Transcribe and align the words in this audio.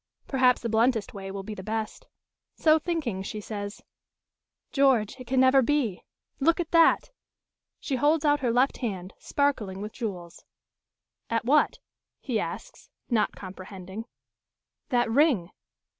Perhaps 0.27 0.63
the 0.63 0.67
bluntest 0.69 1.13
way 1.13 1.29
will 1.29 1.43
be 1.43 1.53
the 1.53 1.61
best. 1.61 2.07
So 2.55 2.79
thinking, 2.79 3.21
she 3.21 3.39
says: 3.39 3.83
"George, 4.71 5.15
it 5.19 5.27
can 5.27 5.39
never 5.39 5.61
be. 5.61 6.01
Look 6.39 6.59
at 6.59 6.71
that!" 6.71 7.11
She 7.79 7.97
holds 7.97 8.25
out 8.25 8.39
her 8.39 8.49
left 8.51 8.77
hand, 8.77 9.13
sparkling 9.19 9.79
with 9.79 9.93
jewels. 9.93 10.43
"At 11.29 11.45
what?" 11.45 11.77
he 12.19 12.39
asks, 12.39 12.89
not 13.11 13.35
comprehending. 13.35 14.05
"That 14.89 15.07
ring." 15.07 15.51